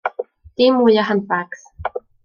[0.61, 1.69] Dim mwy o handbags.